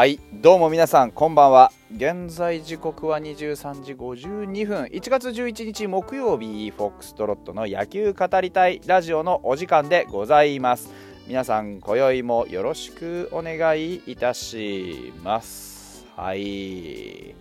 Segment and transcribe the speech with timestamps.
[0.00, 1.72] はいどうも皆さんこんばんは。
[1.94, 4.84] 現在時刻は23時52分。
[4.84, 10.90] 1月11日木曜日フォックストロットの野球語りたいラジオのお時間でございます。
[11.26, 16.06] 皆さん今宵もよろしくお願いいたします。
[16.16, 17.34] はい。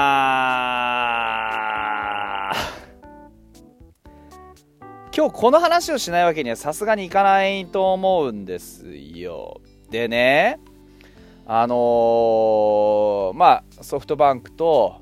[5.17, 8.85] 今日この話をしないわけにはさすがにいかないと思うんです
[9.19, 10.59] よでね
[11.45, 15.01] あのー、まあソフトバンクと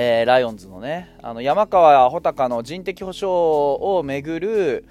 [0.00, 4.84] えー、ライオンズのねあの山川穂高の人的保障をめぐる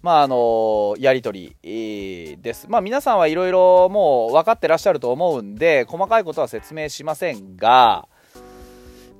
[0.00, 2.66] まああのやり取りです。
[2.68, 8.08] まあ皆さんはいろいろもう分かってらっしゃると思うんで細かいことは説明しませんが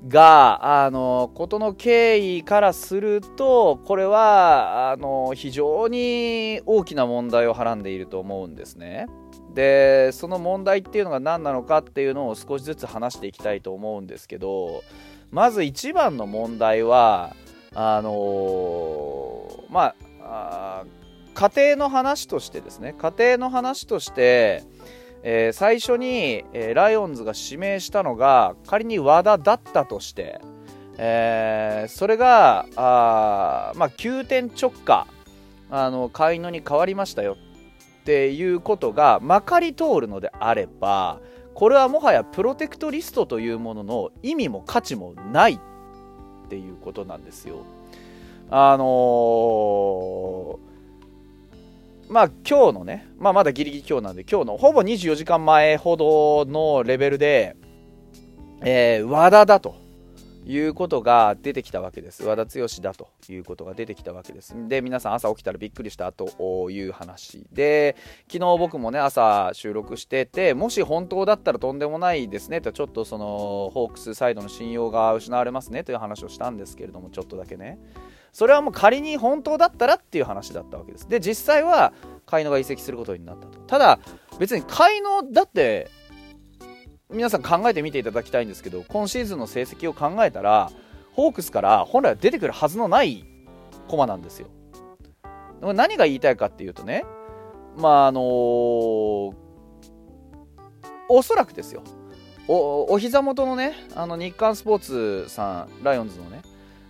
[0.07, 9.07] があの事の経緯からするとこれはあの非常に大きな問題をはらんでいると思うんですね。
[9.53, 14.83] でその問題っていうのが何なのかっていうのを少しずつ話していきたいと思うんですけど
[15.31, 17.35] まず一番の問題は
[17.73, 20.83] あのー、まあ
[21.33, 24.63] 家庭の話としてですね家庭の話として、
[25.27, 30.39] えー、最初に、えー、ライオンズが指名したのが仮に和田だったとして、
[30.99, 35.07] えー、それがあ、まあ、急転直下
[35.71, 37.37] あの飼い犬に変わりましたよ
[38.01, 41.19] っていうことがまかり通るのであれば
[41.55, 45.57] これはもはやプロテクトリストというものの意味も価値もないっ
[46.49, 47.65] ていうことなんですよ。
[48.51, 50.57] あのー、
[52.09, 57.55] まあ今日のね、まあまだギリギリ今日なんで、今日のほぼ24時間前ほどのレベルで、
[58.61, 59.85] えー、和田だと。
[60.47, 62.23] いうことが出てきたわけです。
[62.23, 64.55] 和田剛だということが出てきたわけです。
[64.67, 67.95] で、皆さん朝起きたらびっくりしたという話で、
[68.31, 77.79] 昨日僕もね、朝収録してて、もし本当だったらとんでもないですねと、ちょっとその、ホークスサイドの信用が失われますねという話をしたんですけれども、ちょっとだけね。
[78.35, 81.07] それはもう仮に本当だったらっていう話だったわけです。
[81.07, 81.93] で、実際は、
[82.25, 83.59] カイノが移籍することになったと。
[83.59, 83.97] ただ、
[84.39, 85.89] 別にカイノだって、
[87.09, 90.71] 皆さん考えてみていただきたいんですけど今シーズンの成績を考えたら
[91.13, 93.23] ホークスから本来は出てくるはずのない
[93.87, 94.47] 駒なんですよ。
[95.61, 97.05] 何が言いたいかっていうとね
[97.77, 98.23] まああのー、
[101.07, 101.83] おそらくですよ
[102.47, 106.41] おお膝元のねあの日刊スポーツさんライオンズのね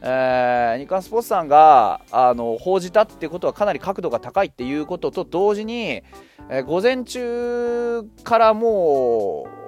[0.01, 6.03] えー、日刊スポーツさんがあの報じたってことはかなり角度が高いっていうことと同時に、
[6.50, 9.66] えー、午前中からもう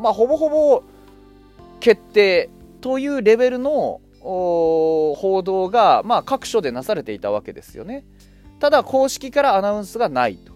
[0.00, 0.82] まあ、ほぼほぼ
[1.78, 2.48] 決定
[2.80, 8.04] というレベルの報道が、まあ、各所でなされていたわけですよね。
[8.58, 10.52] ただ、公式からアナウンスがないと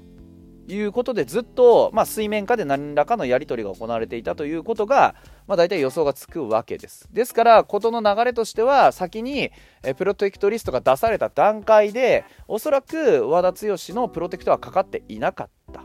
[0.68, 5.14] いうことで、ずっと、まあ、水面下で何らかのやり取りが行われていたということが、
[5.46, 7.08] まあ、大体予想がつくわけです。
[7.12, 9.50] ですから、事の流れとしては、先に
[9.82, 15.82] えプロテクトリストが出された段階で、おそらく和田剛のプロテクトはかかっていなかった。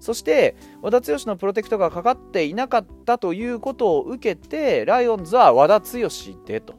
[0.00, 6.08] そして和田剛のプロテクトがかかっていなかったということを受けてライオンズは和田剛
[6.46, 6.74] でと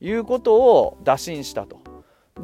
[0.00, 1.89] いうことを打診したと。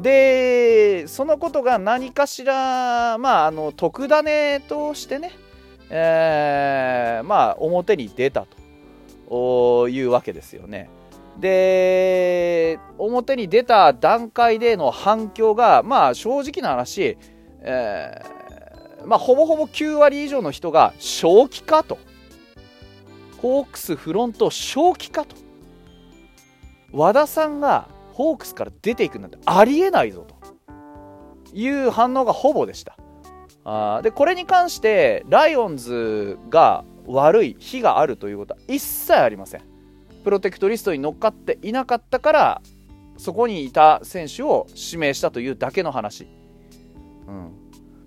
[0.01, 5.31] でそのことが何かしら、まあ、あの特ダネとしてね、
[5.89, 8.45] えー、まあ、表に出た
[9.29, 10.89] というわけですよね。
[11.39, 17.17] で表に出た段階での反響が、まあ、正直な話、
[17.61, 18.37] えー
[19.07, 21.97] まあ、ほぼほぼ9割以上の人が正気かと。
[23.41, 25.35] ホークスフロント正気かと。
[26.91, 32.97] 和田さんがホークスから出ていくなんてありえないぞという反応がほぼでした。
[33.63, 39.61] あでこれに関してライオンズが悪い日があるということは一切ありません。
[40.23, 42.61] プロテクトリストに乗っかっていなかったから
[43.17, 46.27] そこにいた選手を指名したというだけの話。
[47.27, 47.51] うん、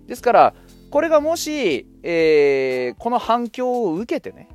[0.07, 0.53] ですから
[0.89, 4.49] これがもし、えー、この反響を受けてね、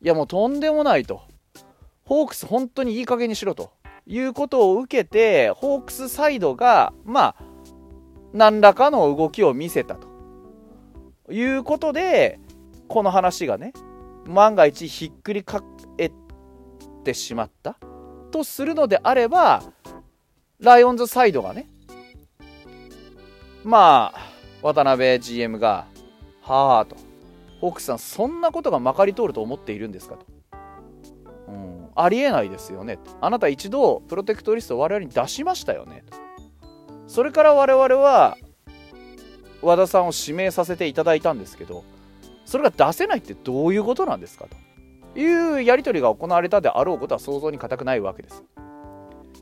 [0.00, 1.20] いやもうとんでもないと。
[2.06, 3.70] ホークス本当にいい加減にしろと
[4.08, 7.34] いうことを受けて、ホークスサイドが、まあ、
[8.32, 10.08] 何らかの動きを見せたと。
[11.30, 12.40] いうことで、
[12.88, 13.74] この話がね、
[14.26, 15.62] 万が一ひっくり返っ
[17.04, 17.76] てしまった。
[18.30, 19.62] とするのであれば、
[20.58, 21.68] ライオンズサイドがね、
[23.62, 24.20] まあ、
[24.62, 25.86] 渡辺 GM が、
[26.40, 26.96] はあと、
[27.60, 30.37] ホークスさん、そんなことがまかり通ると思っているんですかと。
[32.00, 32.98] ありえないですよね。
[33.20, 36.04] あなた一度、プロテクトリストを我々に出しましたよね。
[36.10, 36.16] と
[37.06, 38.36] それから我々は、
[39.60, 41.82] 和田さんを指名させていただいたんですけど
[42.44, 44.46] それが出せないってどういうことなんですか？
[45.14, 48.44] というやり取りが行われたであろうことは想像に難くないわけです。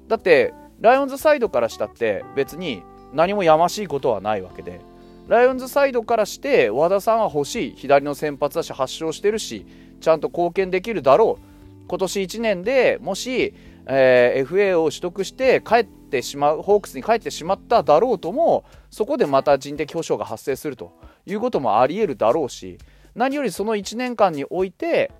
[0.08, 2.82] だってライオンズサイドからしたって別に
[3.12, 4.81] 何もやましいことはないわけで。
[5.29, 7.75] ライオンズサイドからして和田さんは欲しい。
[7.76, 9.67] 左の先発だし8勝してるし
[10.00, 11.56] ちゃんと貢献できるだろう。
[11.88, 13.54] 今年1年でもし、
[13.86, 20.92] えー、FA を取得して帰ってしまうホークスに帰ってしまっただろうともそこでまた人的保障が発生すると
[21.26, 22.78] いうこともありえるだろうし
[23.14, 25.12] 何よりその1年間において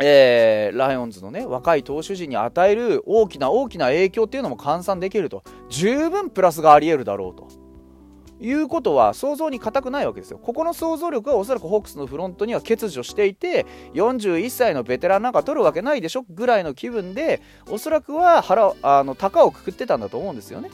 [0.00, 7.48] えー、ライオンズのね若い投手陣に与える大きな大きな影響っていうのも換算できると十分プラスがありえるだろうと。
[8.40, 10.38] いうことは想像に難くないわけですよ。
[10.38, 20.70] ここの想像力はおそらくホークスのフロントには欠如していて41歳のベテランなんか取るわけないでしょぐらいの気分でおそらくは腹あの高をくくってたんだと思うんですよね。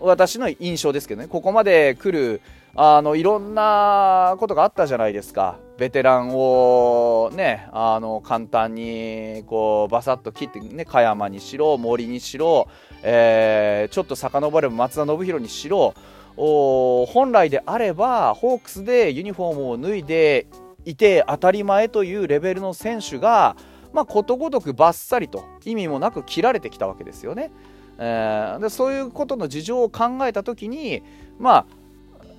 [0.00, 2.40] 私の印象ですけどねここまで来る
[2.76, 12.68] あのいろんなことがあったじゃないですかベテランをねあの簡単にこうバサッと切ってね加山にしろ森にしろ、
[13.02, 15.94] えー、ちょっと遡れば松田宣浩にしろ
[16.36, 20.46] 本来であればホークスでユニフォームを脱いで
[20.84, 23.56] いて当たり前というレベルの選手が、
[23.92, 27.50] まあ、ことごとくばっさりと意味もなく切られてきたわけですよね。
[27.98, 31.04] えー、でそういうことの事情を考えた時に
[31.38, 31.66] ま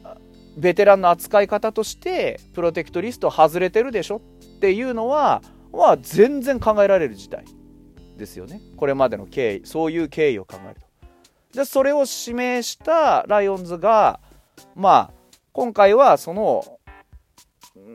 [0.04, 0.18] あ
[0.58, 4.18] ベテランの扱い方としてプロテクトリスト外れてるでしょ
[4.58, 5.42] っていうのは、
[5.74, 7.46] まあ、全然考えられる事態
[8.18, 10.85] ですよねこれまでの経緯そういう経緯を考えると
[11.56, 14.20] でそれを指名したライオンズが
[14.76, 15.12] まあ
[15.54, 16.80] 今回はその、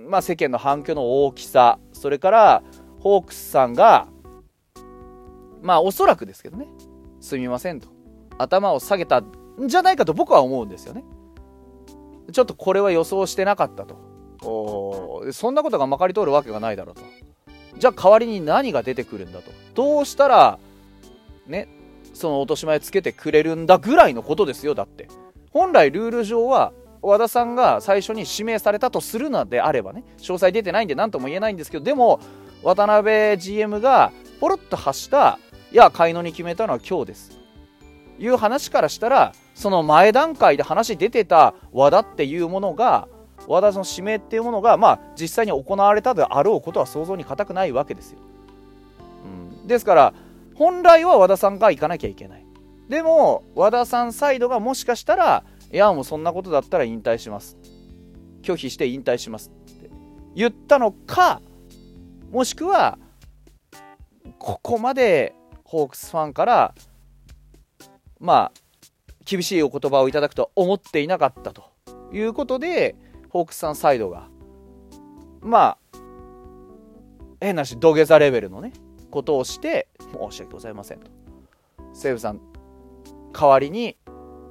[0.08, 2.62] まあ、世間の反響の大きさそれから
[3.00, 4.08] ホークスさんが
[5.62, 6.66] まあおそらくですけどね
[7.20, 7.88] すみませんと
[8.38, 11.04] 頭を下げたんじゃないかと僕は思うんですよね。
[12.32, 15.22] ちょっとこれは予想してなかったと。
[15.32, 17.02] そんなことがまかり通るわけがないだろうと。
[17.78, 19.50] じゃあ代わりに何が出てくるんだと。
[19.74, 20.58] どうしたら
[21.46, 21.68] ね
[22.20, 25.08] その落とし前つけてくれるんだぐらいのことですよだって。
[25.50, 26.72] 本来ルール上は
[27.02, 32.20] 和田さんが最初に指名されたとするのであればね詳細出てないんで何とも言えないんですけどでも
[32.62, 35.38] 渡辺 GM がポロッと発した
[35.72, 37.40] いや買い野に決めたのは今日です。
[38.18, 43.08] いう話からしたらその前段階で話出てた和田っていうものが
[43.48, 48.18] 和田の指名っていうものが、まあ、実際に行われたであろうことは想像に難くないわけですよ、
[49.62, 50.14] うん、ですから
[50.60, 52.44] 本来は和田さんが行かなきゃいけない。
[52.90, 55.42] でも和田さんサイドがもしかしたら
[55.72, 57.56] いやもうそんなことだったら引退します。
[58.42, 59.90] 拒否して引退しますって。
[60.34, 61.40] 言ったのか
[62.30, 62.98] もしくは
[64.38, 65.34] ここまで
[65.64, 66.74] ホークスファンから
[68.18, 68.60] まあ
[69.24, 71.64] 厳しいお言葉をいただくとは思っていなかったと。
[72.12, 72.96] いうことで
[73.30, 74.28] ホークスさんサイドが
[75.40, 75.98] まあ
[77.40, 78.74] 変なし土下座レベルのね
[79.10, 81.10] ことをして申し訳ございませんと。
[81.92, 82.40] 西武さん
[83.32, 83.96] 代わりに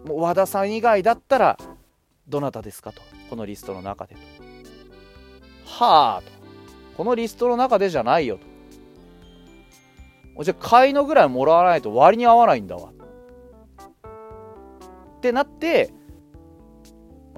[0.06, 1.58] もう和田さん以外だったら
[2.28, 3.02] どなたですかと。
[3.30, 4.22] このリストの中でと。
[5.66, 6.32] はあと。
[6.98, 8.38] このリストの中でじゃないよ
[10.38, 10.44] と。
[10.44, 12.92] じゃあ買いのぐらいもらわないと割に合わないんだわ。
[15.18, 15.94] ってなって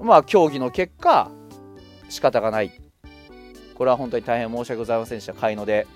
[0.00, 1.30] まあ協議の結果
[2.08, 2.72] 仕方がない。
[3.74, 5.34] これは本当に大変申し訳ございませんでした。
[5.34, 5.86] 買いので。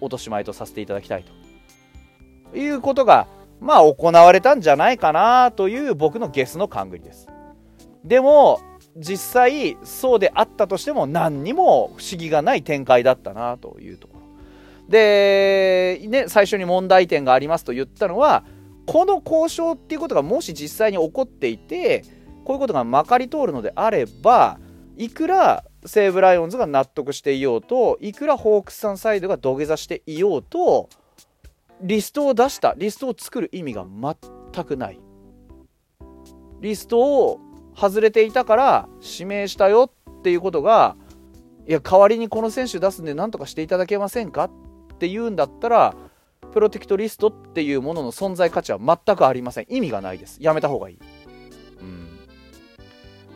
[0.00, 2.58] 落とし前とさせていただきたいと。
[2.58, 3.26] いうことが
[3.60, 7.28] まあ行われたんじゃないかなという僕のゲスの勘繰りです。
[8.04, 8.60] でも
[8.96, 14.18] 実際そうであったとしても何にも不思議がない展開だったなというところ。
[14.88, 18.44] で、ね、最初に問題点がありますと言ったのは、
[18.86, 22.04] この交渉っていうことがもし実際に起こっていて、
[22.44, 24.58] こういうことがまかり通るのであれば、
[24.96, 30.88] いくら西武ライオンズが納得していようと、いくらホークスさんサイドが土下座していようと、
[31.80, 35.00] リストを出した、リストを作る意味が全くない。
[36.60, 37.40] リストを
[37.76, 40.96] 外れていたから指名したよっていうことが、
[41.68, 44.44] いや、代わりにこの選手出すんで何とかしていただけませんか
[44.94, 45.94] って言うんだったら
[46.52, 49.66] プロテクトリストっていうものの存在価値は全くありません。
[49.68, 50.38] 意味がないです。
[50.40, 50.98] やめた方がいい、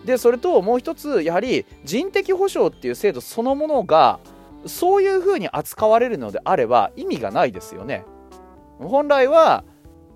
[0.04, 4.18] でそれともう一つやはり人的保障っていう制度そのものが
[4.66, 8.04] そういうふうに扱われるのであれば意味がないですよね。
[8.78, 9.64] 本来は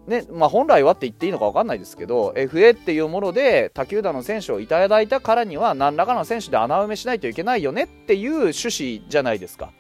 [0.07, 9.73] ねまあ、本来はって言っていいのか分かんないですけど FA っていうもので他球団の選手をいただいたからには何らかの選手で穴埋めしないといけないよねっていう趣旨じゃないですか。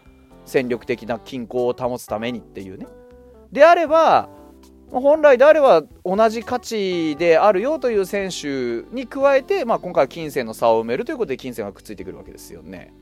[0.44, 2.88] 戦力的な均衡を保つためにっていうね。
[3.52, 4.28] であれば
[4.90, 12.94] 本来であれば同じ価値であるよという選手に加えて、まあ、今回は金銭の差を埋めるということで金銭がくっついてくるわけですよね。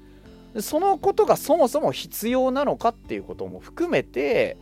[0.61, 4.57] そのことがそもそも必要なのかっていうことも含めて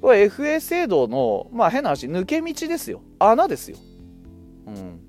[0.00, 3.78] これ FA 制度の、まあ、変な話抜け道ですよ穴ですよ。
[4.66, 5.00] うん、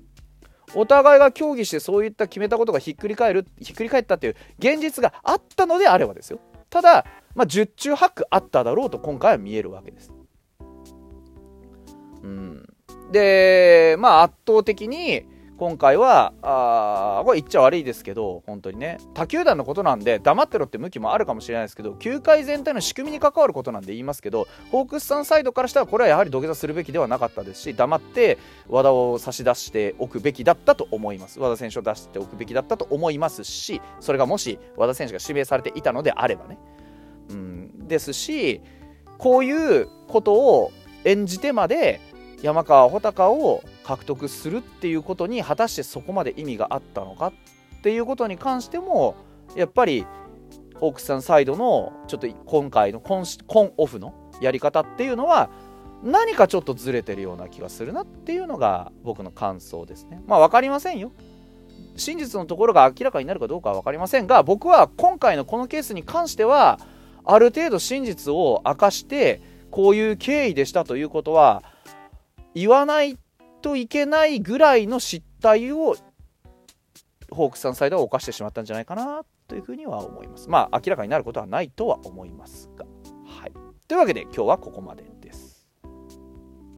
[0.74, 6.40] お互いが協議してそういった決めたことがひっくり返るひっくり返ったっていう現実があったのであればですよ
[6.70, 10.12] ただ、まあ、十中八九あっただろうと今回は見えるわけです。
[12.22, 12.68] うん、
[13.10, 15.24] でまあ圧倒的に
[15.60, 28.38] 今回は、あこれ言っちゃ悪いですけど、本当にね、他球団のことなんで、黙ってろって向きもあるかもしれないですけど、球界全体の仕組みに関わることなんで言いますけど、ホークスさんサイドからしたら、これはやはり土下座するべきではなかったですし、黙って
[28.70, 31.38] 和田を差し出しておくべきだったと思います。
[31.38, 36.56] 和田選手を出しておくべきだったと思いますし、それがもし和田選手が指名されていたのであればね。
[37.28, 38.62] うん、ですし、
[39.18, 40.72] こういうことを
[41.04, 42.00] 演じてまで、
[42.42, 49.16] 山川穂高を獲得するっていうことに果たしてそこまで意味があったのかっていうことに関しても
[49.56, 50.06] やっぱり
[50.76, 55.50] ホークスさんサイドのちょっと今回のコンコンオフのやり方っていうのは
[56.02, 60.22] 何かちょっとずれてるような気がするなっていうのが僕の感想ですね。
[60.26, 61.12] まあ分かりませんよ。
[61.96, 66.78] 真実のところが明らかになるかどうかは分かりませんが僕は今回のこのケースに関しては
[67.24, 71.62] ある程度真実を明かしてこういう経緯でしたということは
[72.54, 73.16] 言わない
[73.62, 75.96] といけないぐらいの失態を
[77.30, 80.48] ホークスさんサイドは犯してしまったんじゃないかなというふうには思います。
[80.48, 82.84] まあ明らかになることはないとは思いますが。
[83.26, 83.52] はい。
[83.86, 85.49] というわけで今日はここまでです。